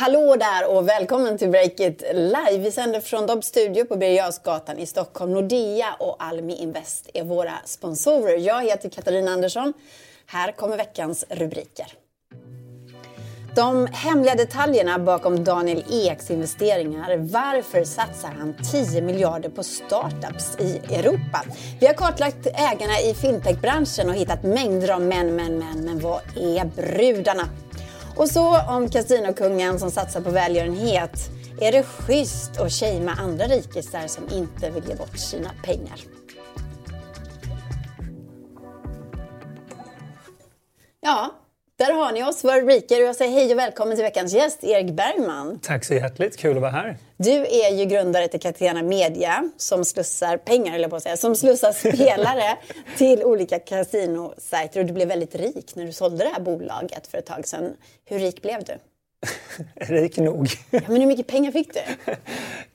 [0.00, 2.58] Hallå där och välkommen till Breakit Live.
[2.58, 5.32] Vi sänder från Dobbs studio på Birger i Stockholm.
[5.32, 8.38] Nordea och Almi Invest är våra sponsorer.
[8.38, 9.72] Jag heter Katarina Andersson.
[10.26, 11.86] Här kommer veckans rubriker.
[13.56, 17.16] De hemliga detaljerna bakom Daniel Eks investeringar.
[17.16, 21.44] Varför satsar han 10 miljarder på startups i Europa?
[21.80, 25.84] Vi har kartlagt ägarna i fintechbranschen och hittat mängder av män, män, män.
[25.84, 27.48] Men vad är brudarna?
[28.20, 31.30] Och så om kasinokungen som satsar på välgörenhet.
[31.60, 36.00] Är det schysst att shamea andra rikisar som inte vill ge bort sina pengar?
[41.00, 41.39] Ja,
[41.80, 43.00] där har ni oss, våra rubriker.
[43.00, 45.58] Jag säger hej och välkommen till veckans gäst, Erik Bergman.
[45.62, 46.96] Tack så hjärtligt, kul att vara här.
[47.16, 51.36] Du är ju grundare till Catena Media som slussar pengar, eller på att säga, som
[51.36, 52.56] slussar spelare
[52.96, 54.80] till olika kasinosajter.
[54.80, 57.76] Och du blev väldigt rik när du sålde det här bolaget för ett tag sedan.
[58.04, 58.72] Hur rik blev du?
[59.94, 60.48] rik nog.
[60.70, 62.12] Ja, men hur mycket pengar fick du?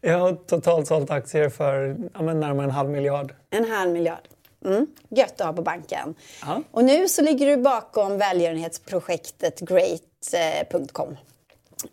[0.10, 3.34] Jag har totalt sålt aktier för ja, närmare en halv miljard.
[3.50, 4.28] En halv miljard.
[4.66, 4.88] Mm.
[5.10, 6.16] Gött att ha på banken.
[6.42, 6.62] Ja.
[6.72, 11.18] Och nu så ligger du bakom välgörenhetsprojektet Great.com.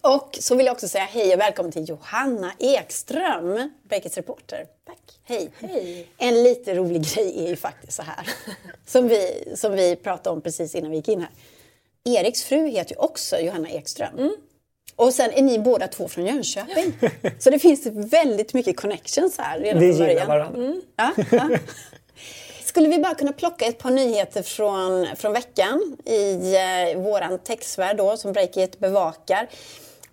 [0.01, 4.67] Och så vill jag också säga hej och välkommen till Johanna Ekström, Breakits reporter.
[4.87, 4.98] Tack.
[5.25, 5.51] Hej.
[5.61, 6.09] hej.
[6.19, 8.29] En lite rolig grej är ju faktiskt så här,
[8.86, 11.31] som vi, som vi pratade om precis innan vi gick in här.
[12.05, 14.19] Eriks fru heter ju också Johanna Ekström.
[14.19, 14.33] Mm.
[14.97, 16.92] Och sen är ni båda två från Jönköping.
[17.39, 20.07] Så det finns väldigt mycket connections här redan från början.
[20.07, 20.64] Vi gillar varandra.
[20.64, 20.83] Mm.
[20.97, 21.48] Ja, ja.
[22.73, 27.97] Skulle vi bara kunna plocka ett par nyheter från, från veckan i eh, vår textvärld
[27.97, 29.48] då som Breakit bevakar.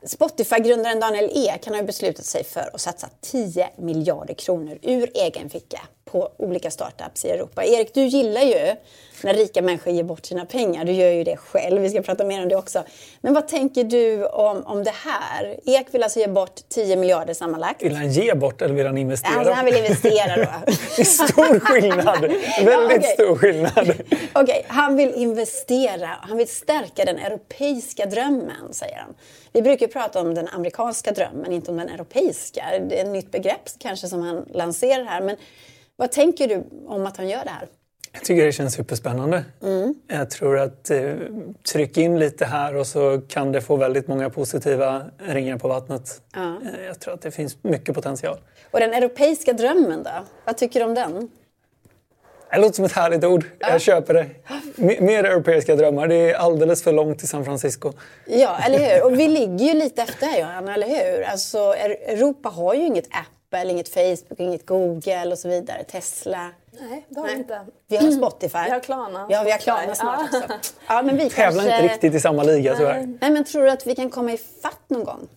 [0.03, 5.49] Spotify-grundaren Daniel Ek han har beslutat sig för att satsa 10 miljarder kronor ur egen
[5.49, 7.63] ficka på olika startups i Europa.
[7.65, 8.75] Erik, du gillar ju
[9.23, 10.85] när rika människor ger bort sina pengar.
[10.85, 11.81] Du gör ju det själv.
[11.81, 12.83] Vi ska prata mer om det också.
[13.21, 15.59] Men vad tänker du om, om det här?
[15.65, 17.83] Ek vill alltså ge bort 10 miljarder sammanlagt.
[17.83, 19.33] Vill han ge bort eller vill han investera?
[19.33, 20.51] Alltså, han vill investera då.
[20.95, 22.21] det är stor skillnad.
[22.65, 23.13] Väldigt ja, okay.
[23.13, 23.71] stor skillnad.
[23.79, 24.63] Okej, okay.
[24.67, 26.09] han vill investera.
[26.21, 29.13] Han vill stärka den europeiska drömmen, säger han.
[29.51, 32.63] Vi brukar prata om den amerikanska drömmen, inte om den europeiska.
[32.89, 35.21] Det är ett nytt begrepp kanske som han lanserar här.
[35.21, 35.35] Men
[35.99, 37.67] vad tänker du om att han gör det här?
[38.11, 39.45] Jag tycker det känns superspännande.
[39.63, 39.95] Mm.
[40.07, 41.13] Jag tror att eh,
[41.73, 46.21] tryck in lite här och så kan det få väldigt många positiva ringar på vattnet.
[46.33, 46.39] Ja.
[46.39, 48.37] Eh, jag tror att det finns mycket potential.
[48.71, 50.25] Och den europeiska drömmen då?
[50.45, 51.29] Vad tycker du om den?
[52.51, 53.45] Det låter som ett härligt ord.
[53.59, 53.69] Ja.
[53.69, 54.25] Jag köper det.
[55.01, 56.07] mer europeiska drömmar.
[56.07, 57.93] Det är alldeles för långt till San Francisco.
[58.25, 59.05] Ja, eller hur?
[59.05, 61.23] Och vi ligger ju lite efter Johanna, eller hur?
[61.23, 63.07] Alltså, Europa har ju inget
[63.51, 65.83] Apple, inget Facebook, inget Google och så vidare.
[65.83, 66.51] Tesla.
[66.79, 67.59] Nej, det har vi inte.
[67.87, 68.57] Vi har Spotify.
[68.65, 69.27] Vi har Klarna.
[69.29, 70.39] Ja, vi har Klarna snart ja.
[70.39, 70.53] också.
[70.87, 71.81] Ja, men vi Tävlar kanske...
[71.81, 73.17] inte riktigt i samma liga tyvärr.
[73.21, 75.27] Nej, men tror du att vi kan komma ifatt någon gång?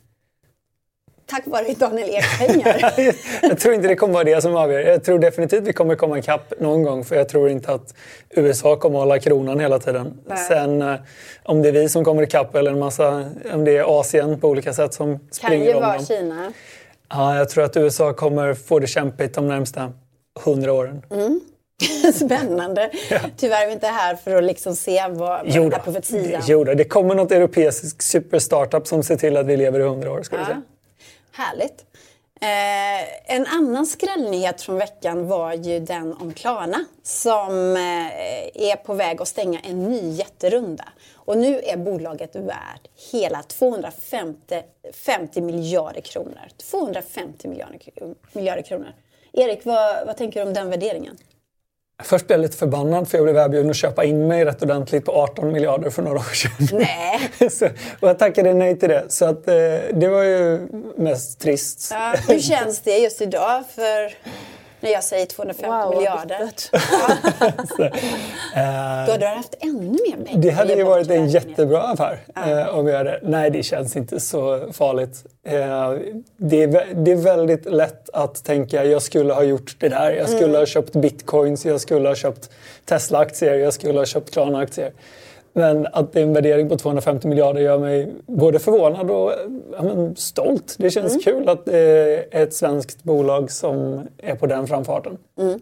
[1.26, 2.94] Tack vare Daniel Eks pengar.
[3.42, 4.80] jag tror inte det kommer vara det som avgör.
[4.80, 7.94] Jag tror definitivt vi kommer komma ikapp någon gång för jag tror inte att
[8.30, 10.20] USA kommer att hålla kronan hela tiden.
[10.26, 10.38] Nej.
[10.38, 10.94] Sen eh,
[11.42, 14.48] om det är vi som kommer ikapp eller en massa, om det är Asien på
[14.48, 15.90] olika sätt som springer om dem.
[15.90, 16.52] Kan ju vara Kina.
[17.12, 19.92] Ja, jag tror att USA kommer få det kämpigt de närmsta
[20.44, 21.02] hundra åren.
[21.10, 21.40] Mm.
[22.14, 22.90] Spännande.
[23.10, 23.20] Ja.
[23.36, 26.42] Tyvärr är vi inte här för att liksom se vad, vad jo den här profetian...
[26.46, 30.12] Jo då, det kommer något europeiskt superstartup som ser till att vi lever i hundra
[30.12, 30.22] år.
[30.22, 30.44] Ska ja.
[30.44, 30.62] säga.
[31.32, 31.84] Härligt.
[32.40, 38.94] Eh, en annan skrällnyhet från veckan var ju den om Klarna som eh, är på
[38.94, 40.84] väg att stänga en ny jätterunda.
[41.24, 44.62] Och nu är bolaget värt hela 250
[44.92, 46.48] 50 miljarder kronor.
[46.70, 47.80] 250 miljarder,
[48.32, 48.92] miljarder kronor.
[49.32, 51.16] Erik, vad, vad tänker du om den värderingen?
[52.02, 55.04] Först blev jag lite förbannad för jag blev erbjuden att köpa in mig rätt ordentligt
[55.04, 56.68] på 18 miljarder för några år sedan.
[56.72, 57.50] Nej.
[57.50, 57.66] så,
[58.00, 59.04] och jag tackade nej till det.
[59.08, 59.54] Så att, eh,
[59.92, 61.88] det var ju mest trist.
[61.90, 63.64] Ja, hur känns det just idag?
[63.74, 64.14] För
[64.82, 66.42] när jag säger 250 wow, miljarder.
[68.54, 70.42] eh, Då hade du haft ännu mer pengar.
[70.42, 73.20] Det hade ju varit en jättebra affär eh, om jag hade...
[73.22, 75.24] Nej, det känns inte så farligt.
[75.46, 75.94] Eh,
[76.36, 80.10] det, är, det är väldigt lätt att tänka jag skulle ha gjort det där.
[80.10, 80.58] Jag skulle mm.
[80.58, 82.50] ha köpt bitcoins, jag skulle ha köpt
[82.84, 84.92] Tesla-aktier, jag skulle ha köpt Klarna-aktier.
[85.52, 89.32] Men att det är en värdering på 250 miljarder gör mig både förvånad och
[89.72, 90.74] ja, men, stolt.
[90.78, 91.22] Det känns mm.
[91.22, 95.18] kul att det är ett svenskt bolag som är på den framfarten.
[95.38, 95.60] Mm.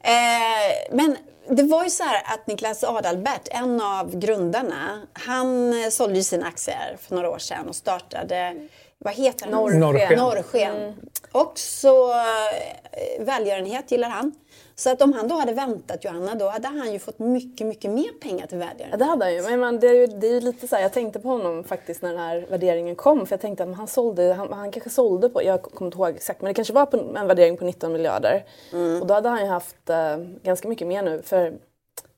[0.00, 1.16] Eh, men
[1.48, 6.46] det var ju så här att Niklas Adalbert, en av grundarna, han sålde ju sina
[6.46, 8.54] aktier för några år sedan och startade
[8.98, 10.18] vad heter Norrsken.
[10.18, 10.76] Norrsken.
[10.76, 10.94] Mm.
[11.32, 14.32] Också eh, välgörenhet gillar han.
[14.78, 17.90] Så att om han då hade väntat Johanna, då hade han ju fått mycket, mycket
[17.90, 18.88] mer pengar till välgörenhet.
[18.90, 19.42] Ja, det hade han ju.
[19.42, 21.64] Men man, det, är ju, det är ju lite så här, jag tänkte på honom
[21.64, 23.26] faktiskt när den här värderingen kom.
[23.26, 26.08] För jag tänkte att han sålde, han, han kanske sålde på, jag kommer inte ihåg
[26.08, 28.44] exakt, men det kanske var på en värdering på 19 miljarder.
[28.72, 29.00] Mm.
[29.00, 31.22] Och då hade han ju haft uh, ganska mycket mer nu.
[31.22, 31.58] För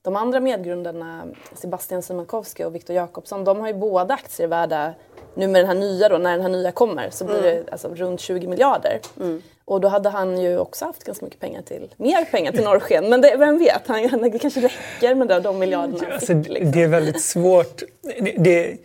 [0.02, 4.94] de andra medgrundarna, Sebastian Siemiatkowski och Viktor Jakobsson, de har ju båda aktier värda,
[5.34, 7.64] nu med den här nya då, när den här nya kommer, så blir mm.
[7.64, 9.00] det alltså runt 20 miljarder.
[9.20, 9.42] Mm.
[9.64, 13.08] Och då hade han ju också haft ganska mycket pengar till, mer pengar till norrsken.
[13.08, 15.98] Men det, vem vet, han, det kanske räcker med de miljarderna.
[16.08, 16.70] Ja, alltså, liksom.
[16.72, 17.82] Det är väldigt svårt.
[18.20, 18.76] Det, det,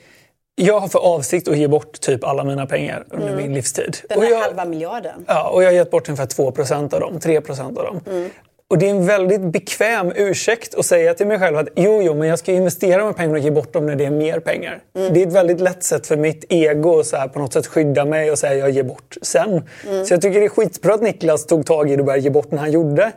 [0.55, 3.41] jag har för avsikt att ge bort typ alla mina pengar under mm.
[3.41, 3.97] min livstid.
[4.09, 5.25] Den här halva miljarden.
[5.27, 8.01] Ja, och jag har gett bort ungefär 2% av dem, 3% av dem.
[8.07, 8.29] Mm.
[8.69, 12.13] Och det är en väldigt bekväm ursäkt att säga till mig själv att jo, jo,
[12.13, 14.79] men jag ska investera de pengarna och ge bort dem när det är mer pengar.
[14.95, 15.13] Mm.
[15.13, 17.67] Det är ett väldigt lätt sätt för mitt ego att så här, på något sätt
[17.67, 19.61] skydda mig och säga jag ger bort sen.
[19.89, 20.05] Mm.
[20.05, 22.29] Så jag tycker det är skitbra att Niklas tog tag i det och började ge
[22.29, 23.11] bort när han gjorde.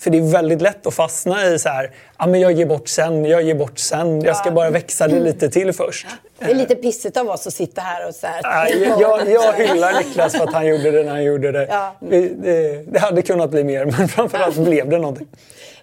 [0.00, 2.88] För det är väldigt lätt att fastna i så här, ja men jag ger bort
[2.88, 6.06] sen, jag ger bort sen, jag ska bara växa det lite till först.
[6.38, 8.40] Det är lite pissigt av oss att sitta här och så här.
[8.42, 8.68] Ja,
[9.00, 11.66] jag, jag hyllar Niklas för att han gjorde det när han gjorde det.
[11.70, 11.96] Ja.
[12.00, 14.62] Det, det, det, hade kunnat bli mer, men framförallt ja.
[14.62, 15.28] blev det någonting.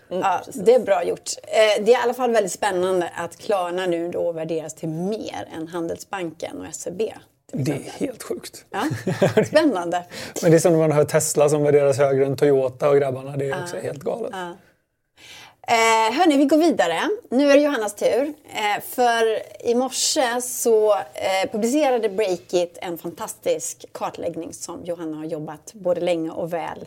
[0.10, 1.30] Ja, det är bra gjort.
[1.44, 5.48] Eh, det är i alla fall väldigt spännande att Klarna nu då värderas till mer
[5.58, 7.02] än Handelsbanken och SEB.
[7.54, 8.66] Det är helt sjukt.
[8.70, 8.88] Ja,
[9.46, 10.06] spännande.
[10.42, 13.38] Men det är som när man hör Tesla som värderas högre än Toyota och grabbarna.
[13.38, 14.32] Det är också helt galet.
[14.34, 14.56] Ja.
[15.70, 17.10] Eh, hörni, vi går vidare.
[17.30, 18.34] Nu är det Johannas tur.
[18.50, 25.74] Eh, för i morse så eh, publicerade Breakit en fantastisk kartläggning som Johanna har jobbat
[25.74, 26.86] både länge och väl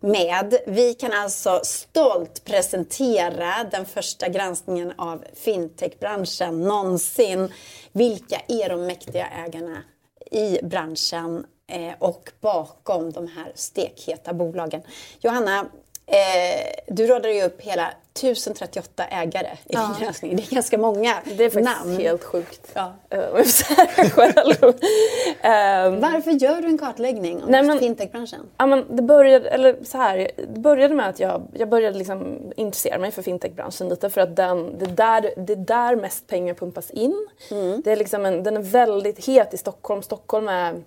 [0.00, 0.54] med.
[0.66, 7.52] Vi kan alltså stolt presentera den första granskningen av fintechbranschen någonsin.
[7.92, 9.82] Vilka är de mäktiga ägarna
[10.30, 14.82] i branschen eh, och bakom de här stekheta bolagen?
[15.20, 15.58] Johanna,
[16.06, 19.80] eh, du radade ju upp hela 1038 ägare i ja.
[19.80, 20.36] din granskning.
[20.36, 21.14] Det är ganska många.
[21.24, 21.96] Det är faktiskt namn.
[21.96, 22.72] helt sjukt.
[22.74, 22.94] Ja.
[24.10, 24.64] Själv.
[24.64, 28.40] um, Varför gör du en kartläggning om nej, men, fintechbranschen?
[28.56, 32.38] Ja, men det, började, eller så här, det började med att jag, jag började liksom
[32.56, 36.54] intressera mig för fintechbranschen lite för att den, det, där, det är där mest pengar
[36.54, 37.28] pumpas in.
[37.50, 37.82] Mm.
[37.84, 40.02] Det är liksom en, den är väldigt het i Stockholm.
[40.02, 40.82] Stockholm är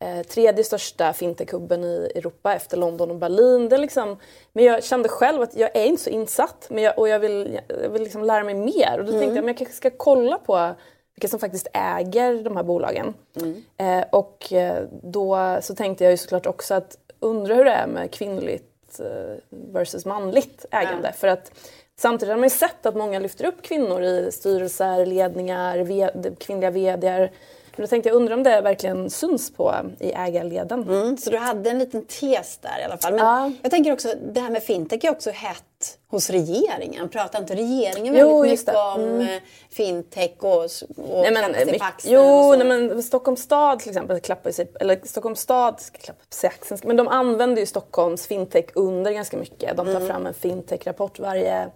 [0.00, 3.68] eh, tredje största fintechhubben i Europa efter London och Berlin.
[3.68, 4.16] Det liksom,
[4.52, 7.60] men jag kände själv att jag är inte så insatt men jag, och jag vill,
[7.82, 8.98] jag vill liksom lära mig mer.
[8.98, 9.20] Och då mm.
[9.20, 10.74] tänkte jag att jag kanske ska kolla på
[11.14, 13.14] vilka som faktiskt äger de här bolagen.
[13.36, 13.62] Mm.
[13.76, 17.86] Eh, och eh, då så tänkte jag ju såklart också att undra hur det är
[17.86, 21.08] med kvinnligt eh, versus manligt ägande.
[21.08, 21.12] Mm.
[21.12, 21.52] För att
[21.96, 27.30] Samtidigt har man ju sett att många lyfter upp kvinnor i styrelser, ledningar, kvinnliga VDR
[27.76, 30.82] men då tänkte jag, undra om det verkligen syns på i ägarleden.
[30.82, 33.12] Mm, så du hade en liten tes där i alla fall.
[33.12, 33.52] Men ja.
[33.62, 37.08] jag tänker också, det här med fintech är också hett hos regeringen.
[37.08, 39.20] Pratar inte regeringen väldigt jo, mycket om mm.
[39.20, 42.14] Eh, fintech och, och nej, men, sig på axeln?
[42.14, 46.80] Jo, nej, men Stockholms stad till exempel klappar sig, eller Stockholms stad klappar sig axeln,
[46.84, 49.76] men de använder ju Stockholms fintech under ganska mycket.
[49.76, 50.06] De tar mm.
[50.06, 51.70] fram en fintech-rapport varje,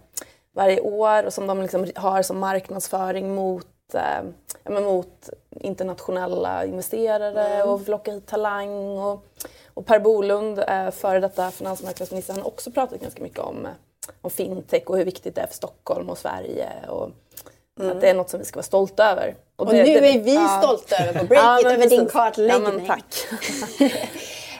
[0.55, 7.69] varje år och som de liksom har som marknadsföring mot eh, mot internationella investerare mm.
[7.69, 8.97] och locka hit talang.
[8.97, 9.25] Och,
[9.73, 13.67] och Per Bolund, eh, före detta finansmarknadsminister, han har också pratat ganska mycket om,
[14.21, 16.69] om fintech och hur viktigt det är för Stockholm och Sverige.
[16.89, 17.09] Och,
[17.79, 17.91] Mm.
[17.91, 19.35] Att det är något som vi ska vara stolta över.
[19.55, 20.61] Och, och nu det, är vi ja.
[20.63, 22.85] stolta över på Breakit, ja, över din kartläggning.
[22.87, 22.95] Ja,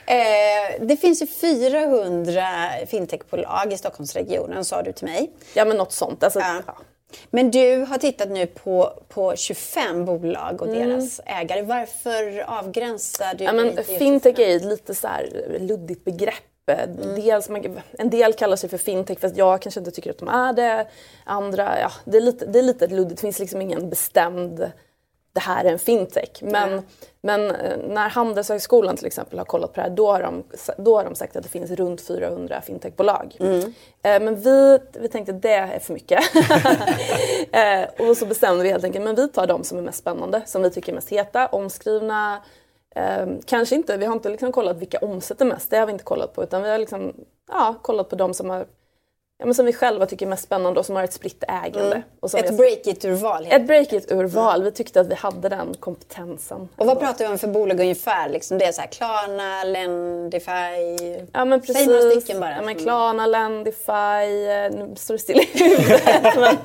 [0.13, 2.43] eh, det finns ju 400
[2.87, 5.31] fintechbolag i Stockholmsregionen sa du till mig.
[5.53, 6.23] Ja men något sånt.
[6.23, 6.61] Alltså, ja.
[7.29, 10.89] Men du har tittat nu på, på 25 bolag och mm.
[10.89, 11.61] deras ägare.
[11.61, 13.43] Varför avgränsar du?
[13.43, 15.07] Ja, men fintech är ett lite så
[15.59, 16.33] luddigt begrepp.
[16.67, 17.15] Mm.
[17.15, 17.49] Dels,
[17.97, 20.87] en del kallar sig för fintech fast jag kanske inte tycker att de är det.
[21.23, 23.15] Andra, ja, det är lite, det är lite luddigt.
[23.15, 24.71] Det finns liksom ingen bestämd
[25.35, 26.29] det här är en fintech.
[26.41, 26.83] Men, mm.
[27.21, 30.43] men eh, när Handelshögskolan till exempel har kollat på det här då har de,
[30.77, 33.37] då har de sagt att det finns runt 400 fintechbolag.
[33.39, 33.59] Mm.
[34.03, 36.19] Eh, men vi, vi tänkte det är för mycket.
[37.51, 40.41] Eh, och så bestämde vi helt enkelt men vi tar de som är mest spännande,
[40.45, 42.43] som vi tycker är mest heta, omskrivna.
[43.45, 46.33] kanske inte, vi har inte liksom kollat vilka omsätter mest, det har vi inte kollat
[46.33, 47.13] på utan vi har liksom,
[47.49, 48.65] ja, kollat på de som har
[49.37, 51.95] ja, men som vi själva tycker är mest spännande och som har ett spritt ägande.
[51.95, 52.01] Mm.
[52.19, 53.47] Och som Ett break-it-urval.
[53.51, 54.63] ett break-it-urval.
[54.63, 56.69] Vi tyckte att vi hade den kompetensen.
[56.77, 58.29] Och vad pratar vi om för bolag ungefär?
[58.29, 61.25] Liksom det är så här Klarna, Lendify?
[61.33, 61.75] Ja men precis.
[61.77, 62.49] Säg några stycken bara.
[62.51, 62.83] Ja, men Mm.
[62.83, 66.23] Klarna, Lendify, eh, nu står det still i huvudet.
[66.35, 66.43] men,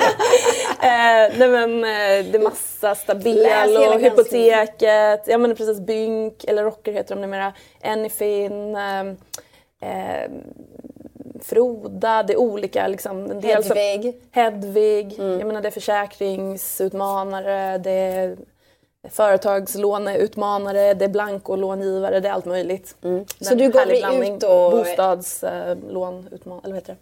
[0.81, 6.93] eh, nej men eh, det är massa Stabelo, Hypoteket, ja men precis Bynk, eller Rocker
[6.93, 7.53] heter de numera,
[7.85, 10.31] Anyfin, eh,
[11.43, 13.31] Froda, det är olika liksom.
[13.31, 14.15] En del som- Hedvig.
[14.31, 15.39] Hedvig, Mm.
[15.39, 18.37] jag menar det är försäkringsutmanare, det är
[19.11, 22.97] företagslåneutmanare, det är blankolångivare, det är allt möjligt.
[23.05, 23.25] Mm.
[23.41, 24.37] Så du dig blandning.
[24.37, 26.99] ut och- Bostadslånutmanare, eller vad heter det?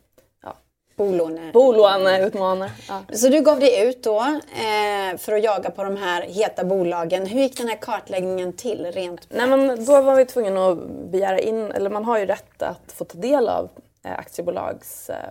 [0.96, 1.50] Bolåne.
[1.52, 2.70] Bolåneutmanare.
[2.88, 3.02] Ja.
[3.16, 7.26] Så du gav dig ut då eh, för att jaga på de här heta bolagen.
[7.26, 10.78] Hur gick den här kartläggningen till rent Nej, men då var vi tvungna att
[11.10, 13.68] begära in, eller man har ju rätt att få ta del av
[14.02, 15.10] aktiebolags...
[15.10, 15.28] Eh,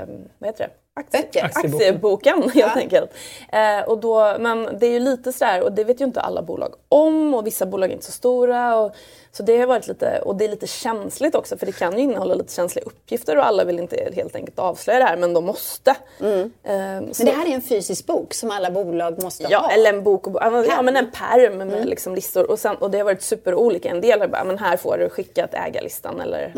[0.00, 0.06] eh,
[0.38, 0.70] vad heter det?
[0.94, 1.20] Aktie.
[1.44, 1.44] Aktieboken.
[1.78, 2.80] Aktieboken helt Ja.
[2.80, 3.10] enkelt.
[3.52, 6.42] Eh, och då, men det är ju lite sådär, och det vet ju inte alla
[6.42, 8.76] bolag om och vissa bolag är inte så stora.
[8.76, 8.94] Och,
[9.32, 12.02] så det har varit lite, och det är lite känsligt också för det kan ju
[12.02, 15.44] innehålla lite känsliga uppgifter och alla vill inte helt enkelt avslöja det här men de
[15.44, 15.96] måste.
[16.20, 16.52] Mm.
[16.62, 19.70] Men det här är en fysisk bok som alla bolag måste Ja, ha.
[19.70, 22.50] eller en bok och, ja, men- ja, en pärm med liksom listor.
[22.50, 23.88] Och, sen, och det har varit superolika.
[23.88, 26.52] En del har bara, men här får du skickat ägarlistan eller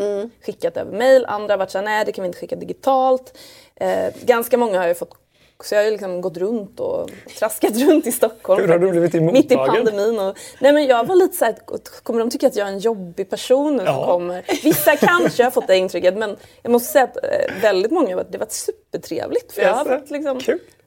[0.45, 1.25] skickat över mail.
[1.25, 3.37] Andra har varit såhär, nej det kan vi inte skicka digitalt.
[3.75, 5.13] Eh, ganska många har ju fått
[5.63, 8.61] så jag har ju liksom gått runt och traskat runt i Stockholm.
[8.61, 10.19] Hur har du blivit Mitt i pandemin.
[10.19, 11.55] Och, nej men jag var lite såhär,
[12.03, 14.05] kommer de tycka att jag är en jobbig person nu som Ja.
[14.05, 14.45] kommer?
[14.63, 18.13] Vissa kanske har fått det intrycket men jag måste säga att eh, väldigt många, det
[18.31, 18.51] har varit
[18.97, 19.51] supertrevligt.
[19.53, 20.39] För jag har fått liksom,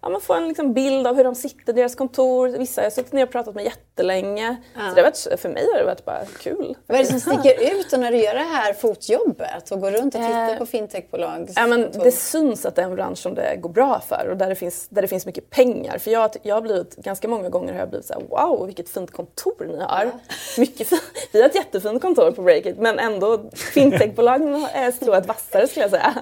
[0.03, 2.49] ja, man får en liksom bild av hur de sitter, deras kontor.
[2.49, 4.57] Vissa har jag suttit ner och pratat med jättelänge.
[4.75, 6.75] Så det har varit, för mig har det varit bara kul.
[6.87, 10.15] Vad är det som sticker ut när du gör det här fotjobbet och går runt
[10.15, 11.51] och tittar Eh, på fintechbolag?
[11.57, 14.37] Ja, men det syns att det är en bransch som det går bra för och
[14.37, 15.99] där det finns, där det finns mycket pengar.
[15.99, 18.89] För jag, jag har blivit, ganska många gånger har jag blivit så här: wow vilket
[18.89, 20.11] fint kontor ni har.
[20.59, 20.99] Mycket fin-
[21.33, 25.91] Vi har ett jättefint kontor på Breakit men ändå fintechbolagen är strået vassare skulle jag
[25.91, 26.15] säga.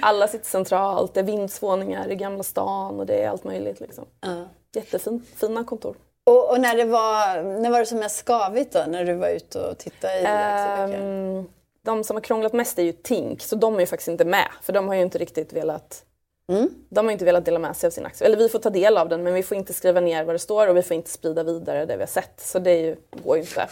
[0.00, 3.80] Alla sitter centralt, det är vindsvåningar i Gamla stan och det är allt möjligt.
[3.80, 4.04] Liksom.
[4.20, 4.44] Ja.
[4.74, 5.96] Jättefint, fina kontor.
[6.26, 8.84] Och, och när, det var, när var det som mest skavigt då?
[8.88, 10.24] När du var ute och tittade i?
[10.26, 11.48] Ehm,
[11.84, 14.48] de som har krånglat mest är ju Tink, så de är ju faktiskt inte med.
[14.62, 16.04] För de har ju inte riktigt velat
[16.48, 16.70] Mm.
[16.88, 18.26] De har inte velat dela med sig av sin aktie.
[18.26, 20.38] Eller vi får ta del av den men vi får inte skriva ner vad det
[20.38, 22.40] står och vi får inte sprida vidare det vi har sett.
[22.40, 23.68] Så det ju, går ju inte.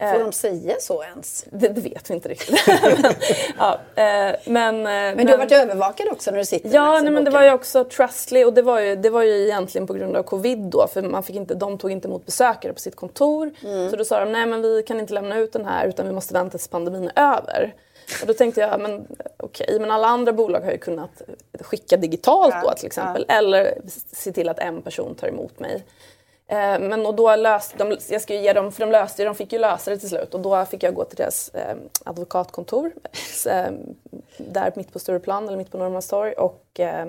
[0.00, 1.44] Får de säga så ens?
[1.50, 2.66] Det, det vet vi inte riktigt.
[2.82, 3.12] men,
[3.58, 7.24] ja, eh, men, Men du har varit övervakad också när du sitter Ja, nej, men
[7.24, 10.16] det var ju också Trustly och det var ju, det var ju egentligen på grund
[10.16, 13.50] av covid då för man fick inte, de tog inte emot besökare på sitt kontor.
[13.90, 16.12] Så då sa de nej men vi kan inte lämna ut den här utan vi
[16.12, 17.74] måste vänta tills pandemin är över.
[18.20, 21.22] Och då tänkte jag, men okej, men alla andra bolag har ju kunnat
[21.60, 23.78] skicka digitalt Ja, då till exempel eller
[24.12, 25.84] se till att en person tar emot mig.
[26.50, 29.34] Eh, men och då löste de, jag ska ju ge dem, för de löste de
[29.34, 32.92] fick ju lösa det till slut och då fick jag gå till deras eh, advokatkontor
[33.50, 33.70] eh,
[34.38, 37.06] där mitt på Stureplan eller mitt på Norrmalmstorg och eh,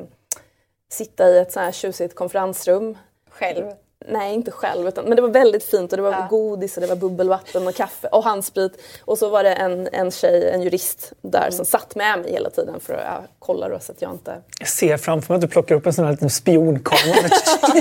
[0.89, 2.98] sitta i ett sånt här tjusigt konferensrum.
[3.29, 3.72] Själv?
[4.11, 6.27] Nej, inte själv, utan, men det var väldigt fint och det var Ja.
[6.29, 8.81] godis och det var bubbelvatten och kaffe och handsprit.
[9.05, 12.49] Och så var det en, en tjej, en jurist, där som satt med mig hela
[12.49, 15.41] tiden för att ja, kolla då så att jag inte Jag ser framför mig att
[15.41, 17.29] du plockar upp en sån här liten spionkamera.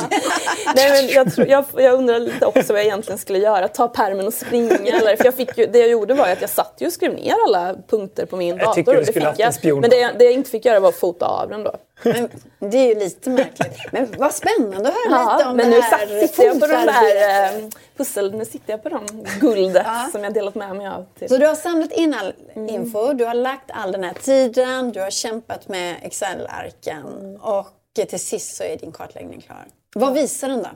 [0.76, 3.68] Nej, men jag, tror, jag, jag undrar lite också vad jag egentligen skulle göra.
[3.68, 4.76] Ta pärmen och springa?
[4.76, 7.14] Eller, för jag fick ju, det jag gjorde var att jag satt ju och skrev
[7.14, 8.75] ner alla punkter på min Jag dator.
[8.75, 9.54] tycker du skulle fick haft en jag.
[9.54, 9.80] spion.
[9.80, 11.75] Men det, jag- det jag inte fick göra var att fota av den då.
[12.02, 12.28] Men
[12.59, 13.78] det är ju lite märkligt.
[13.93, 15.90] Men vad spännande att höra lite om men det nu här
[16.21, 19.07] satt, sitter jag på de där eh, pussel, nu sitter jag på de
[19.40, 21.07] guldet som jag delat med mig av.
[21.19, 21.28] Till.
[21.28, 22.69] Så du har samlat in all Mm.
[22.75, 27.37] info, du har lagt all den här tiden, du har kämpat med Excel-arken Mm.
[27.37, 27.67] och
[28.09, 29.67] till sist så är din kartläggning klar.
[29.95, 30.69] Vad visar den då?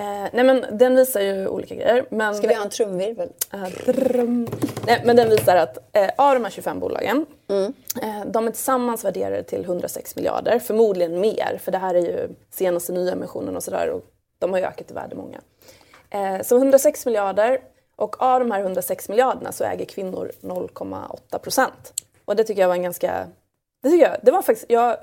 [0.00, 2.06] Eh, nej men den visar ju olika grejer.
[2.10, 3.32] Men, Ska vi ha en trumvirvel?
[3.52, 3.60] Eh.
[4.86, 7.26] Nej, men den visar att eh, av de här 25 bolagen,
[8.02, 10.58] eh, de är tillsammans värderade till 106 miljarder.
[10.58, 14.04] Förmodligen mer, för det här är ju senaste nyemissionen och sådär och
[14.38, 15.40] de har ju ökat i värde många.
[16.10, 17.60] Eh, så 106 miljarder
[17.96, 21.92] och av de här 106 miljarderna så äger kvinnor 0,8 procent.
[22.24, 23.26] Och det tycker jag var en ganska...
[23.82, 24.66] Det, tycker jag, det var faktiskt...
[24.68, 24.96] Jag,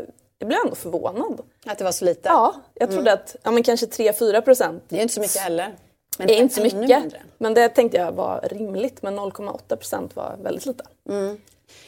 [0.43, 1.41] jag blev ändå förvånad.
[1.65, 2.29] Att det var så lite?
[2.29, 5.75] Ja, jag trodde att ja, men kanske 3-4 procent Det är inte så mycket heller.
[6.17, 6.79] Men det är inte så mycket.
[6.79, 7.21] mindre.
[7.37, 9.01] Men det tänkte jag var rimligt.
[9.01, 10.83] Men 0,8 procent var väldigt lite.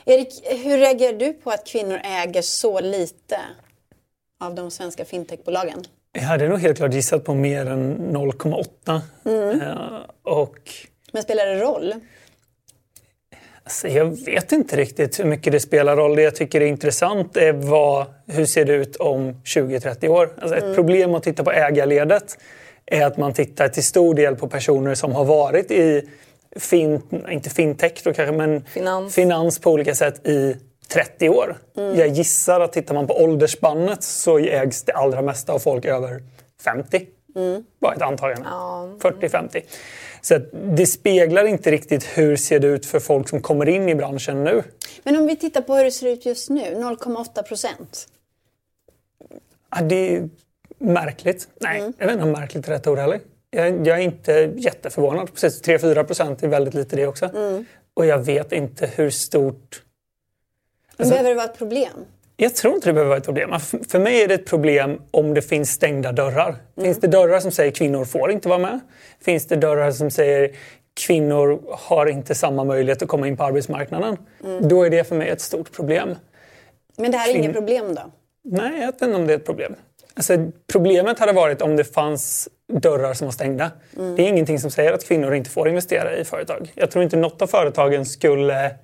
[0.06, 3.40] Erik, hur reagerar du på att kvinnor äger så lite
[4.40, 5.84] av de svenska fintechbolagen?
[6.12, 9.02] Jag hade nog helt klart gissat på mer än 0,8.
[9.26, 9.62] Mm.
[9.62, 9.78] Eh,
[10.24, 10.60] och
[11.12, 11.94] Men spelar det roll?
[13.66, 16.16] Alltså, jag vet inte riktigt hur mycket det spelar roll.
[16.16, 20.30] Det jag tycker är intressant är vad, hur ser det ut om 20-30 år?
[20.42, 20.76] Alltså, ett mm.
[20.76, 22.38] problem att titta på ägarledet
[22.86, 26.10] är att man tittar till stor del på personer som har varit i
[26.56, 29.16] fin, inte fintech då kanske, men finans.
[29.16, 30.56] finans på olika sätt i
[30.88, 31.58] 30 år.
[31.78, 32.00] Mm.
[32.00, 36.24] Jag gissar att tittar man på åldersspannet så ägs det allra mesta av folk över
[36.64, 37.06] 50.
[37.36, 37.64] Mm.
[37.80, 38.48] Var ett antagande.
[38.50, 38.90] Ja.
[39.00, 39.62] 40-50.
[40.26, 40.40] Så
[40.76, 44.44] det speglar inte riktigt hur ser det ut för folk som kommer in i branschen
[44.44, 44.64] nu.
[45.04, 48.08] Men om vi tittar på hur det ser ut just nu, 0,8 procent.
[49.72, 50.30] Ja, det är
[50.78, 51.48] märkligt.
[51.60, 51.94] Nej, mm.
[51.98, 53.20] jag vet inte om märkligt är rätt ord heller.
[53.50, 55.34] Jag, jag, är inte jätteförvånad.
[55.34, 57.26] Precis, 3-4 procent är väldigt lite det också.
[57.26, 57.66] Mm.
[57.94, 59.84] Och jag vet inte hur stort...
[60.98, 62.06] Alltså, behöver det vara ett problem?
[62.38, 63.60] Jag tror inte det behöver vara ett problem.
[63.88, 66.50] För mig är det ett problem om det finns stängda dörrar.
[66.50, 66.60] Mm.
[66.82, 68.80] Finns det dörrar som säger kvinnor får inte vara med?
[69.22, 70.52] Finns det dörrar som säger
[71.08, 74.18] kvinnor har inte samma möjlighet att komma in på arbetsmarknaden?
[74.44, 74.68] Mm.
[74.68, 76.16] Då är det för mig ett stort problem.
[76.98, 77.44] Men det här är Kvin...
[77.44, 78.02] inget problem då?
[78.44, 79.76] Nej, jag vet inte om det är ett problem.
[80.14, 83.72] Alltså, problemet hade varit om det fanns dörrar som var stängda.
[83.98, 84.16] Mm.
[84.16, 86.72] Det är ingenting som säger att kvinnor inte får investera i företag.
[86.76, 88.76] Jag tror inte något av företagen skulle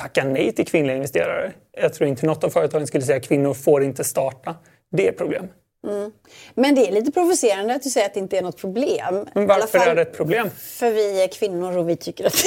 [0.00, 1.52] tacka nej till kvinnliga investerare.
[1.72, 4.56] Jag tror inte något av företagen skulle säga att kvinnor får inte starta.
[4.92, 5.48] Det är ett problem.
[5.86, 6.12] Mm.
[6.54, 9.28] Men det är lite provocerande att du säger att det inte är något problem.
[9.34, 10.50] Men varför fall, är det ett problem?
[10.50, 12.34] För vi är kvinnor och vi tycker att...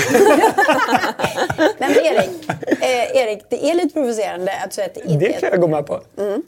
[1.57, 2.49] Nej, men Erik,
[2.81, 5.67] eh, Erik, det är lite provocerande att säga att det inte Det kan jag gå
[5.67, 6.01] med på.
[6.17, 6.43] Mm.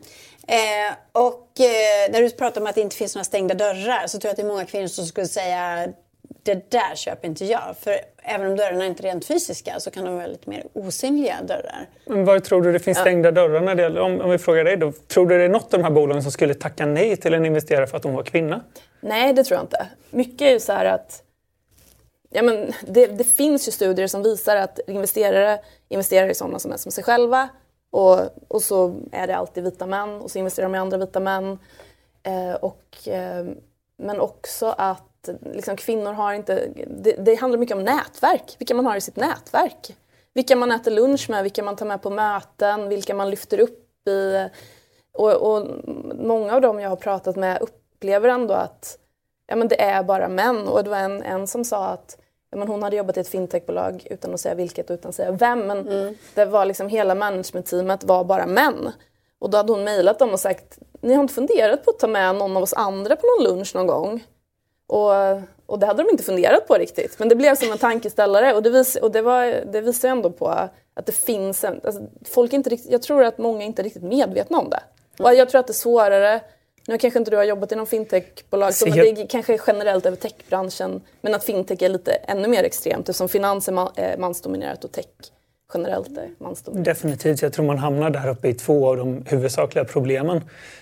[0.48, 4.20] Eh, och eh, när du pratar om att det inte finns några stängda dörrar så
[4.20, 5.88] tror jag att det är många kvinnor som skulle säga
[6.44, 7.76] det där köper inte jag.
[7.82, 11.36] För även om dörrarna inte är rent fysiska så kan de vara lite mer osynliga
[11.44, 11.90] dörrar.
[12.06, 14.64] Men var tror du det finns stängda dörrar när det gäller, om, om vi frågar
[14.64, 14.92] dig då?
[14.92, 17.46] Tror du det är något av de här bolagen som skulle tacka nej till en
[17.46, 18.62] investerare för att hon var kvinna?
[19.02, 19.88] Nej, det tror jag inte.
[20.10, 21.22] Mycket är ju så här att
[22.30, 26.72] Ja, men det, det finns ju studier som visar att investerare investerar i sådana som
[26.72, 27.50] är som sig själva
[27.92, 31.20] och, och så är det alltid vita män och så investerar de i andra vita
[31.20, 31.60] män.
[32.24, 33.46] Eh, och, eh,
[33.98, 35.04] men också att
[35.54, 36.68] liksom, kvinnor har inte...
[36.88, 39.96] Det, det, handlar mycket om nätverk, vilka man har i sitt nätverk.
[40.34, 44.08] Vilka man äter lunch med, vilka man tar med på möten, vilka man lyfter upp
[44.08, 44.50] i...
[45.12, 45.68] Och, och
[46.16, 48.98] många av dem jag har pratat med upplever ändå att
[49.48, 50.68] ja, men det är bara män.
[50.68, 52.18] Och det var en, en som sa att
[52.56, 55.32] men hon hade jobbat i ett fintechbolag utan att säga vilket och utan att säga
[55.32, 55.60] vem.
[55.60, 56.16] Men mm.
[56.34, 58.92] det var liksom hela managementteamet var bara män.
[59.40, 62.08] Och då hade hon mejlat dem och sagt ni har inte funderat på att ta
[62.08, 64.24] med någon av oss andra på någon lunch någon gång?
[64.88, 65.12] Och,
[65.66, 67.20] och det hade de inte funderat på riktigt.
[67.20, 70.32] Men det blev som en tankeställare och det, vis, och det, var, det visar ändå
[70.32, 71.82] på att det finns en...
[71.84, 74.84] Alltså, folk inte riktigt, jag tror att många inte är riktigt medvetna om det.
[75.24, 76.42] Och jag tror att det är svårare
[76.88, 78.98] nu kanske inte du har jobbat inom fintechbolag, så jag...
[78.98, 81.02] det är kanske generellt över techbranschen.
[81.22, 85.06] Men att fintech är lite ännu mer extremt eftersom finans är mansdominerat och tech
[85.74, 86.86] generellt är mansdominerat.
[86.86, 87.42] Definitivt.
[87.42, 90.42] Jag tror man hamnar där uppe i två av de huvudsakliga problemen.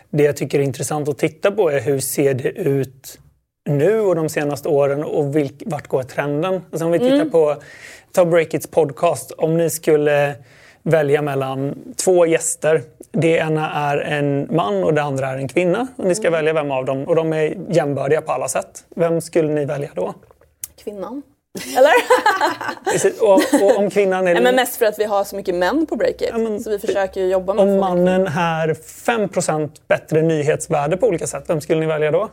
[0.09, 3.19] Det jag tycker är intressant att titta på är hur ser det ut
[3.65, 6.62] nu och de senaste åren och vilk, vart går trenden?
[6.71, 7.32] Alltså om vi tittar mm.
[7.32, 7.56] på
[8.12, 9.32] ta Breakits podcast.
[9.32, 10.36] Om ni skulle
[10.84, 12.82] välja mellan två gäster.
[13.12, 15.88] Det ena är en man och det andra är en kvinna.
[15.97, 16.38] Och ni ska mm.
[16.38, 18.86] välja vem av dem och de är jämbördiga på alla sätt.
[18.95, 20.13] Vem skulle ni välja då?
[20.84, 21.21] Kvinnan.
[21.78, 21.93] Eller?
[23.21, 24.34] och, och, om kvinnan är...
[24.34, 26.30] Nej, men mest för att vi har så mycket män på Breakit.
[26.32, 31.28] Ja, men, så vi försöker jobba med Om mannen är 5% bättre nyhetsvärde på olika
[31.28, 32.30] sätt, vem skulle ni välja då?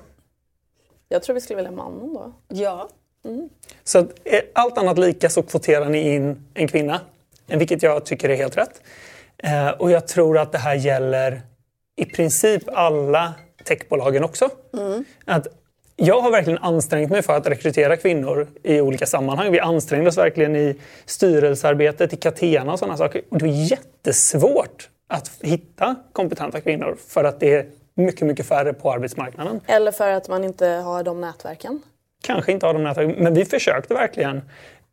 [1.12, 2.32] Jag tror vi skulle välja mannen då.
[2.48, 2.88] Ja.
[3.24, 3.48] Mm.
[3.84, 4.06] Så
[4.52, 7.00] allt annat lika så kvoterar ni in en kvinna?
[7.58, 8.82] vilket jag tycker är helt rätt.
[9.38, 11.42] Eh, och jag tror att det här gäller
[11.96, 14.48] i princip alla techbolagen också.
[14.74, 15.04] Mm.
[15.24, 15.46] Att
[15.96, 19.52] jag har verkligen ansträngt mig för att rekrytera kvinnor i olika sammanhang.
[19.52, 23.22] Vi ansträngde oss verkligen i styrelsearbetet, i Catena och sådana saker.
[23.28, 28.72] Och det är jättesvårt att hitta kompetenta kvinnor för att det är mycket, mycket färre
[28.72, 29.60] på arbetsmarknaden.
[29.66, 31.82] Eller för att man inte har de nätverken.
[32.22, 34.42] Kanske inte har de nätverken, men vi försökte verkligen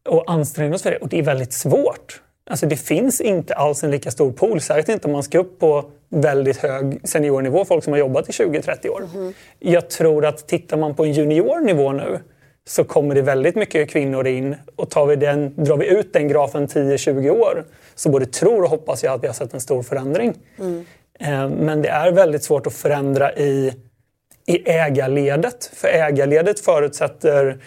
[0.10, 2.22] och ansträngde oss för det och det är väldigt svårt.
[2.50, 5.60] Alltså det finns inte alls en lika stor pool, särskilt inte om man ska upp
[5.60, 9.04] på väldigt hög seniornivå, folk som har jobbat i 20-30 år.
[9.16, 9.34] Mm.
[9.60, 12.20] Jag tror att tittar man på en juniornivå nu
[12.68, 16.28] så kommer det väldigt mycket kvinnor in och tar vi den, drar vi ut den
[16.28, 19.84] grafen 10-20 år så både tror och hoppas jag att vi har sett en stor
[19.84, 20.34] förändring.
[20.60, 20.86] Mm.
[21.50, 23.74] Men det är väldigt svårt att förändra i,
[24.46, 25.72] i ägarledet.
[25.74, 27.58] För ägarledet förutsätter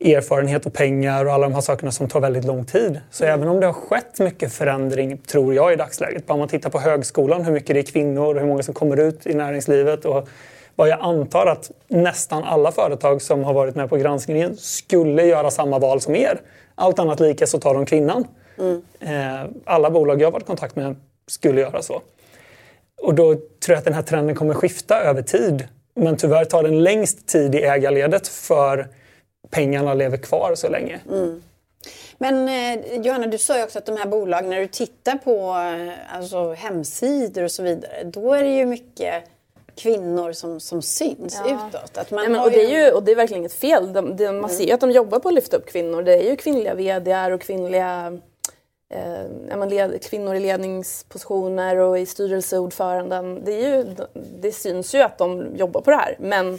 [0.00, 3.00] erfarenhet och pengar och alla de här sakerna som tar väldigt lång tid.
[3.10, 3.34] Så mm.
[3.34, 6.70] även om det har skett mycket förändring, tror jag i dagsläget, bara om man tittar
[6.70, 10.04] på högskolan, hur mycket det är kvinnor och hur många som kommer ut i näringslivet
[10.04, 10.28] och
[10.74, 15.50] vad jag antar att nästan alla företag som har varit med på granskningen skulle göra
[15.50, 16.40] samma val som er.
[16.74, 18.24] Allt annat lika så tar de kvinnan.
[18.58, 18.82] Mm.
[19.00, 22.02] Eh, alla bolag jag varit i kontakt med skulle göra så.
[23.02, 25.68] Och då tror jag att den här trenden kommer skifta över tid.
[25.94, 28.88] Men tyvärr tar den längst tid i ägarledet för
[29.50, 31.00] pengarna lever kvar så länge.
[31.08, 31.42] Mm.
[32.18, 35.40] Men eh, Johanna, du sa ju också att de här bolagen, när du tittar på
[35.40, 39.24] eh, alltså, hemsidor och så vidare, då är det ju mycket
[39.76, 41.68] kvinnor som, som syns ja.
[41.68, 41.98] utåt.
[41.98, 43.92] Att man ja, men, och, det är ju, och det är verkligen inget fel.
[43.92, 44.48] De, de, man mm.
[44.48, 46.02] ser ju att de jobbar på att lyfta upp kvinnor.
[46.02, 48.18] Det är ju kvinnliga VDR och kvinnliga
[48.94, 53.44] eh, led, kvinnor i ledningspositioner och i styrelseordföranden.
[53.44, 56.16] Det, är ju, det syns ju att de jobbar på det här.
[56.18, 56.58] Men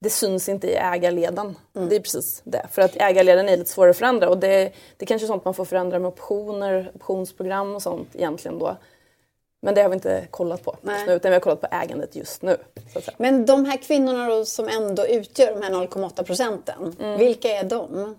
[0.00, 1.56] det syns inte i ägarleden.
[1.76, 1.88] Mm.
[1.88, 2.66] Det är precis det.
[2.70, 5.54] För att ägarleden är lite svårare att förändra och det, det är kanske sånt man
[5.54, 8.76] får förändra med optioner, optionsprogram och sånt egentligen då.
[9.62, 12.16] Men det har vi inte kollat på just nu, utan vi har kollat på ägandet
[12.16, 12.56] just nu.
[13.16, 17.18] Men de här kvinnorna då, som ändå utgör de här 0,8 procenten, mm.
[17.18, 18.16] vilka är de?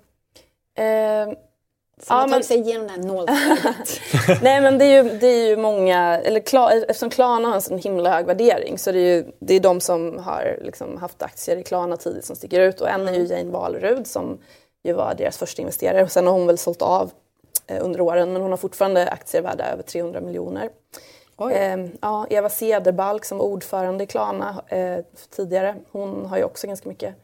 [0.78, 1.38] Eh,
[2.02, 4.00] som ja, har tagit sig igenom det här nålsögat.
[4.42, 7.62] Nej men det är ju, det är ju många, eller Kla, eftersom Klarna har en
[7.62, 11.22] sån himla hög värdering så det är ju det är de som har liksom haft
[11.24, 13.32] aktier i Klarna tidigt som sticker ut och en är ju mm.
[13.32, 14.38] Jane Walerud som
[14.84, 17.12] ju var deras första investerare och sen har hon väl sålt av
[17.68, 20.70] eh, under åren men hon har fortfarande aktier värda över 300 miljoner.
[21.52, 25.00] Eh, ja, Eva Cederbalk som var ordförande i Klarna eh,
[25.36, 27.16] tidigare, hon har ju också ganska mycket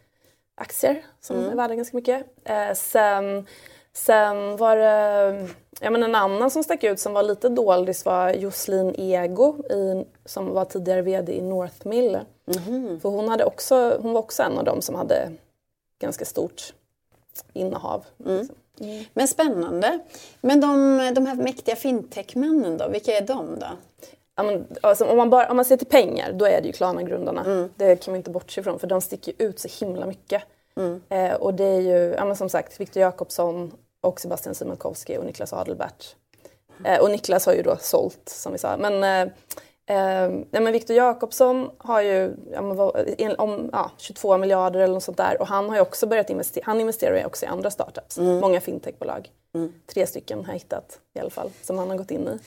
[0.55, 1.51] aktier som mm.
[1.51, 2.25] är värda ganska mycket.
[2.43, 3.47] Eh, sen
[3.93, 5.47] Sen var det
[5.79, 10.05] ja, men en annan som stack ut som var lite doldis var Jocelyn Ego i,
[10.25, 12.19] som var tidigare VD i Northmill.
[12.67, 12.99] Mm.
[12.99, 15.31] För hon, hade också, hon var också en av dem som hade
[15.99, 16.73] ganska stort
[17.53, 18.05] innehav.
[18.25, 18.37] Mm.
[18.37, 18.55] Liksom.
[18.79, 19.03] Mm.
[19.13, 19.99] Men spännande.
[20.41, 23.67] Men de, de här mäktiga fintechmännen då, vilka är de då?
[24.35, 26.73] Ja, men, alltså, om, man bara, om man ser till pengar, då är det ju
[26.73, 27.43] Klarna-grundarna.
[27.45, 27.69] Mm.
[27.75, 30.43] Det kan man inte bortse ifrån för de sticker ut så himla mycket.
[30.75, 31.01] Mm.
[31.09, 33.71] Eh, och det är ju, ja, som sagt, Viktor Jakobsson
[34.03, 36.15] och Sebastian Siemiatkowski och Niklas Adelbert.
[36.85, 38.77] Eh, och Niklas har ju då sålt som vi sa.
[38.77, 39.33] Men, eh,
[39.97, 45.41] eh, men Viktor Jakobsson har ju ja, om, ja, 22 miljarder eller något sånt där
[45.41, 48.39] och han har ju också börjat investera, han investerar ju också i andra startups, mm.
[48.39, 49.29] många fintechbolag.
[49.55, 49.73] Mm.
[49.93, 52.39] Tre stycken har jag hittat i alla fall som han har gått in i.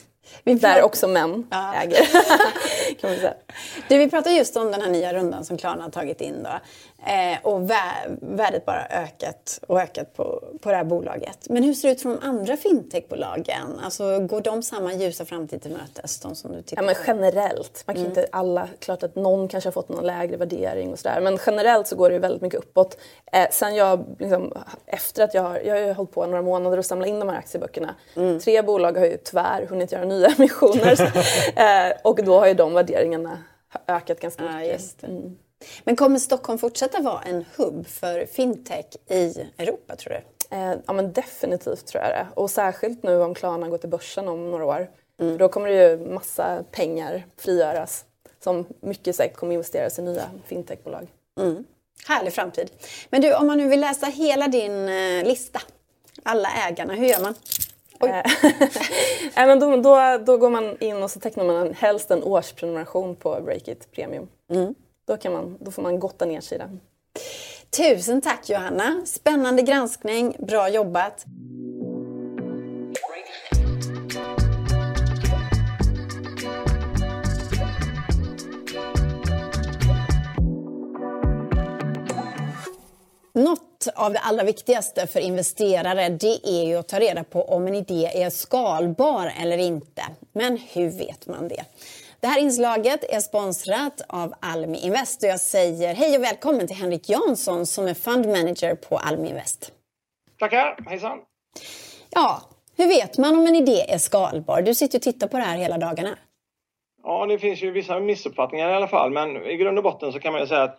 [0.45, 1.75] Vi Där också män ja.
[1.75, 1.99] äger.
[3.01, 3.35] kan man säga.
[3.88, 6.42] Du, vi pratar just om den här nya rundan som Klarna har tagit in.
[6.42, 6.51] Då.
[7.07, 7.70] Eh, och
[8.20, 11.38] värdet bara ökat och ökat på, på det här bolaget.
[11.49, 13.81] Men hur ser det ut från de andra fintechbolagen?
[13.85, 16.20] Alltså, går de samma ljusa framtid till mötes?
[16.20, 17.83] De som du tittar ja, men generellt.
[17.87, 18.18] Man kan mm.
[18.18, 21.20] inte alla, klart att någon kanske har fått någon lägre värdering och sådär.
[21.20, 22.99] Men generellt så går det väldigt mycket uppåt.
[23.33, 24.53] Eh, sen jag, liksom,
[24.87, 27.38] efter att jag har, jag har hållit på några månader och samlat in de här
[27.38, 27.94] aktieböckerna.
[28.16, 28.40] Mm.
[28.40, 31.12] Tre bolag har ju tyvärr hunnit göra nya emissioner.
[31.90, 33.39] eh, och då har ju de värderingarna
[33.87, 34.97] ökat ganska mycket.
[35.03, 35.37] Ah, mm.
[35.85, 40.21] Men kommer Stockholm fortsätta vara en hubb för fintech i Europa tror du?
[40.57, 42.27] Eh, ja men definitivt tror jag det.
[42.35, 44.91] Och särskilt nu om Klarna går till börsen om några år.
[45.21, 45.39] Mm.
[45.39, 48.05] Då kommer det ju massa pengar frigöras
[48.41, 51.07] som mycket säkert kommer investeras i nya fintechbolag.
[51.41, 51.65] Mm.
[52.09, 52.71] Härlig framtid.
[53.11, 55.61] Men du, om man nu vill läsa hela din eh, lista,
[56.23, 57.35] alla ägarna, hur gör man?
[58.00, 58.22] Eh,
[59.46, 63.40] men då, då, då, går man in och så tecknar man helst en årsprenumeration på
[63.40, 64.28] Breakit Premium.
[64.50, 64.74] Mm.
[65.06, 66.80] Då, kan man, då får man gotta ner sig i den.
[67.76, 69.02] Tusen tack Johanna!
[69.06, 71.24] Spännande granskning, bra jobbat!
[83.94, 87.75] Av det allra viktigaste för investerare det är ju att ta reda på om en
[87.75, 90.03] idé är skalbar eller inte.
[90.33, 91.64] Men hur vet man det?
[92.20, 96.77] Det här inslaget är sponsrat av Almi Invest och jag säger hej och välkommen till
[96.77, 99.72] Henrik Jansson som är fund manager på Almi Invest.
[100.38, 101.18] Tackar, hejsan.
[102.11, 102.42] Ja,
[102.77, 104.62] hur vet man om en idé är skalbar?
[104.62, 106.18] Du sitter och tittar på det här hela dagarna.
[107.03, 110.20] Ja, det finns ju vissa missuppfattningar i alla fall, men i grund och botten så
[110.20, 110.79] kan man ju säga att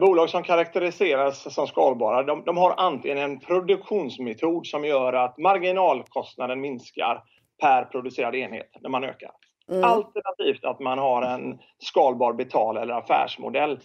[0.00, 6.60] bolag som karaktäriseras som skalbara, de, de har antingen en produktionsmetod som gör att marginalkostnaden
[6.60, 7.22] minskar
[7.60, 9.30] per producerad enhet när man ökar.
[9.70, 9.84] Mm.
[9.84, 13.80] Alternativt att man har en skalbar betal eller affärsmodell.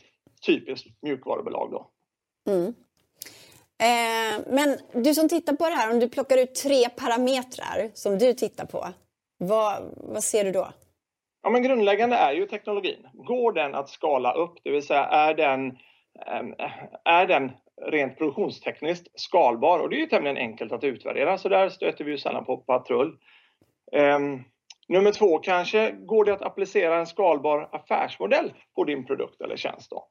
[0.46, 1.90] Typiskt mjukvarubolag då.
[2.52, 2.74] Mm.
[3.82, 8.18] Eh, men du som tittar på det här, om du plockar ut tre parametrar som
[8.18, 8.88] du tittar på,
[9.38, 10.68] vad, vad ser du då?
[11.50, 13.08] Ja, men grundläggande är ju teknologin.
[13.14, 15.78] Går den att skala upp, det vill säga är den,
[16.26, 16.54] ehm,
[17.06, 19.80] är den rent produktionstekniskt skalbar?
[19.80, 22.58] Och det är ju tämligen enkelt att utvärdera, så där stöter vi ju sällan på
[22.58, 23.18] patrull.
[23.92, 24.44] Um,
[24.88, 29.90] Nummer två, kanske går det att applicera en skalbar affärsmodell på din produkt eller tjänst.
[29.90, 30.08] Då.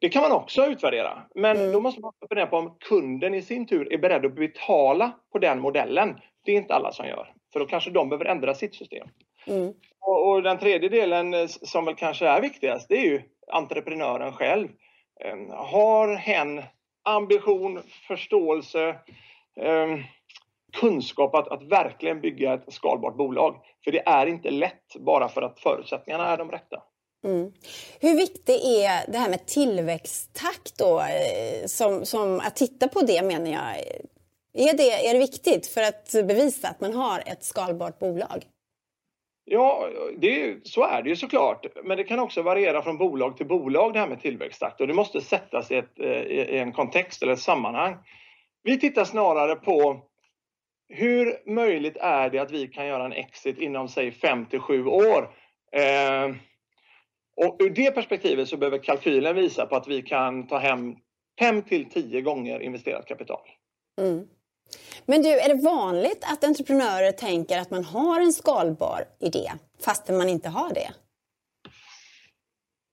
[0.00, 1.72] Det kan man också utvärdera, men mm.
[1.72, 5.38] då måste man fundera på om kunden i sin tur är beredd att betala på
[5.38, 8.74] den modellen Det är inte alla som gör, för då kanske de behöver ändra sitt
[8.74, 9.08] system.
[9.46, 9.72] Mm.
[10.00, 14.32] Och, och, den tredje delen eh, som väl kanske är viktigast, det är ju entreprenören
[14.32, 14.68] själv.
[15.24, 16.62] Ehm, har hen
[17.04, 18.88] ambition, förståelse,
[19.60, 19.98] eh,
[20.80, 23.56] kunskap att, att verkligen bygga ett skalbart bolag.
[23.84, 26.82] För det är inte lätt bara för att förutsättningarna är de rätta.
[27.24, 27.52] Mm.
[28.00, 31.00] Hur viktigt är det här med tillväxttakt då?
[31.00, 33.76] Eh, som, som, att titta på det menar jag.
[34.68, 38.44] Är det, är det viktigt för att bevisa att man har ett skalbart bolag?
[39.44, 41.66] Ja, det, så är det ju såklart.
[41.84, 44.94] Men det kan också variera från bolag till bolag det här med tillväxttakt och det
[44.94, 47.96] måste sättas i, ett, eh, i en kontext eller ett sammanhang.
[48.62, 50.00] Vi tittar snarare på
[50.88, 54.86] hur möjligt är det att vi kan göra en exit inom säg 5 till 7
[54.86, 55.34] år?
[55.72, 56.34] Eh,
[57.36, 60.96] och ur det perspektivet så behöver kalkylen visa på att vi kan ta hem
[61.38, 63.48] 5 till 10 gånger investerat kapital.
[64.00, 64.28] Mm.
[65.06, 69.52] Men du, är det vanligt att entreprenörer tänker att man har en skalbar idé
[69.84, 70.90] fastän man inte har det?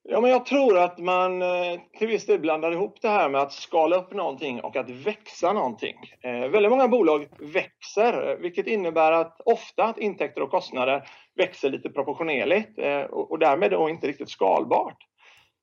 [0.04, 3.42] Ja, men jag tror att man eh, till viss del blandar ihop det här med
[3.42, 5.96] att skala upp någonting och att växa någonting.
[6.24, 11.90] Eh, väldigt många bolag växer, vilket innebär att ofta att intäkter och kostnader växer lite
[11.90, 14.98] proportionerligt eh, och, och därmed då inte riktigt skalbart.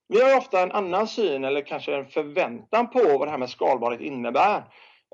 [0.08, 3.50] Vi har ofta en annan syn eller kanske en förväntan på vad det här med
[3.50, 4.64] skalbarhet innebär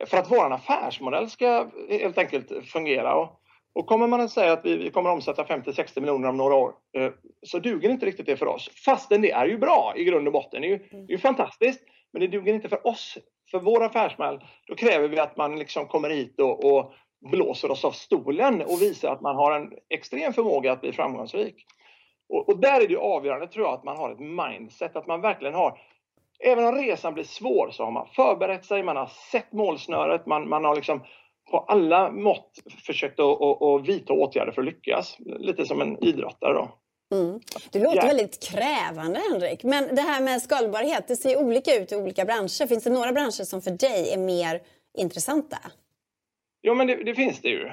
[0.07, 3.15] för att vår affärsmodell ska helt enkelt fungera.
[3.15, 3.41] Och,
[3.75, 6.55] och kommer man att säga att vi, vi kommer att omsätta 50-60 miljoner om några
[6.55, 7.11] år eh,
[7.47, 8.71] så duger inte riktigt det för oss.
[8.85, 10.63] Fastän det är ju bra i grund och botten.
[10.63, 11.85] Det är ju, det är ju fantastiskt.
[12.13, 13.19] Men det duger inte för oss.
[13.51, 16.95] För vår affärsmodell, då kräver vi att man liksom kommer hit och, och
[17.31, 21.67] blåser oss av stolen och visar att man har en extrem förmåga att bli framgångsrik.
[22.29, 25.21] Och, och, där är det avgörande tror jag att man har ett mindset, att man
[25.21, 25.79] verkligen har
[26.47, 30.49] Även om resan blir svår så har man förberett sig, man har sett målsnöret, man,
[30.49, 31.05] man har liksom
[31.51, 32.51] på alla mått
[32.87, 35.17] försökt att, att, att vidta åtgärder för att lyckas.
[35.19, 36.69] Lite som en idrottare då.
[37.17, 37.41] Mm.
[37.73, 38.07] Du låter ja.
[38.07, 39.65] väldigt krävande Henrik.
[39.65, 42.67] Men det här med skalbarhet, det ser olika ut i olika branscher.
[42.67, 44.61] Finns det några branscher som för dig är mer
[44.99, 45.59] intressanta?
[46.61, 47.71] Ja men det, det finns det ju.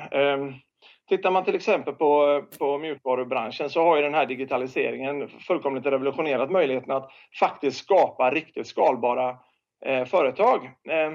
[1.12, 6.52] Tittar man till exempel på, på mjukvarubranschen så har ju den här digitaliseringen fullkomligt revolutionerat
[6.52, 9.38] möjligheten att faktiskt skapa riktigt skalbara
[9.86, 10.66] eh, företag.
[10.66, 11.12] Eh,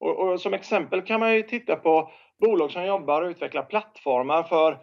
[0.00, 4.42] och, och, som exempel kan man ju titta på bolag som jobbar och utvecklar plattformar
[4.42, 4.78] för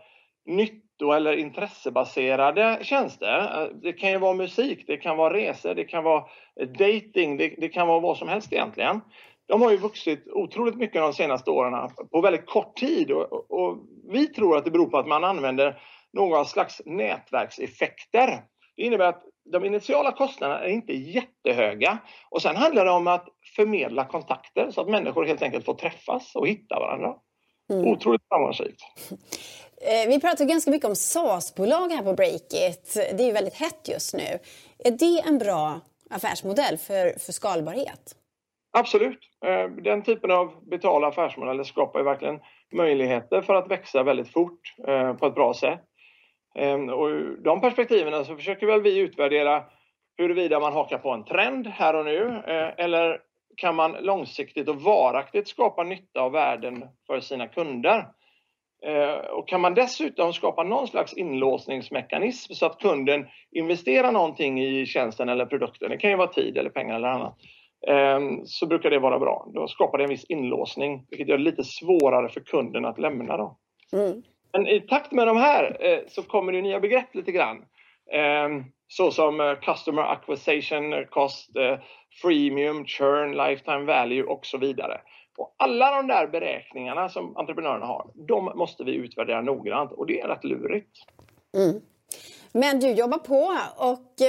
[0.46, 3.62] nytto eller intressebaserade tjänster.
[3.62, 6.26] Eh, det kan ju vara musik, det kan vara resor, det kan vara
[6.78, 9.02] dating, det, det kan vara vad som helst egentligen
[9.48, 13.78] de har ju vuxit otroligt mycket de senaste åren på väldigt kort tid och, och,
[14.12, 15.82] vi tror att det beror på att man använder
[16.14, 18.44] några slags nätverkseffekter.
[18.76, 21.98] Det innebär att de initiala kostnaderna är inte jättehöga
[22.30, 26.36] och sen handlar det om att förmedla kontakter så att människor helt enkelt får träffas
[26.36, 27.14] och hitta varandra.
[27.70, 27.88] Mm.
[27.88, 28.82] Otroligt framgångsrikt.
[29.82, 32.94] Eh, vi pratar ganska mycket om SaaS-bolag här på Breakit.
[32.94, 34.40] Det är ju väldigt hett just nu.
[34.86, 35.80] Är det en bra
[36.10, 38.17] affärsmodell för, för skalbarhet?
[38.78, 39.20] Absolut.
[39.46, 42.40] Eh, den typen av betala affärsmodeller skapar ju verkligen
[42.74, 45.82] möjligheter för att växa väldigt fort eh, på ett bra sätt.
[46.56, 49.64] Ehm, och ur de perspektiven så försöker väl vi utvärdera
[50.18, 53.22] huruvida man hakar på en trend här och nu eh, eller
[53.58, 58.08] kan man långsiktigt och varaktigt skapa nytta och värden för sina kunder.
[59.32, 65.30] Och kan man dessutom skapa någon slags inlåsningsmekanism så att kunden investerar någonting i tjänsten
[65.30, 67.38] eller produkten, det kan ju vara tid eller pengar eller annat,
[68.46, 69.48] så brukar det vara bra.
[69.54, 73.38] Då skapar det en viss inlåsning vilket gör det lite svårare för kunden att lämna.
[73.38, 73.58] Då.
[73.94, 74.24] Mm.
[74.52, 77.66] Men i takt med de här eh, så kommer det nya begrepp lite grann.
[78.12, 81.80] Ehm, så som eh, Customer Acquisition Cost, eh,
[82.22, 85.02] Freemium, Churn, Lifetime Value och så vidare.
[85.38, 90.22] Och alla de där beräkningarna som entreprenörerna har, de måste vi utvärdera noggrant och det
[90.22, 90.98] är rätt lurigt.
[91.58, 91.82] Mm.
[92.52, 94.22] Men du jobbar på och,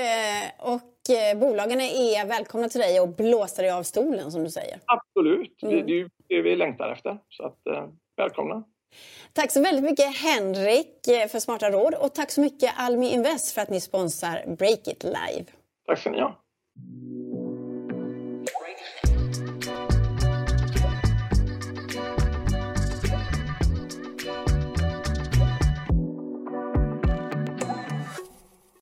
[0.72, 0.97] och
[1.36, 4.80] bolagen är välkomna till dig och blåsa dig av stolen som du säger.
[4.84, 5.86] Absolut, mm.
[5.86, 7.18] det, är ju det vi längtar efter.
[7.28, 8.64] Så att, eh, välkomna.
[9.32, 13.54] Tack så väldigt mycket Henrik eh, för smarta råd och tack så mycket Almi Invest
[13.54, 15.44] för att ni sponsrar Break It Live.
[15.86, 16.36] Tack ska ni ha.